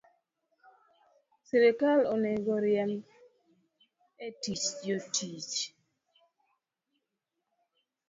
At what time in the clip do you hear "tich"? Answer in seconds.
4.41-4.65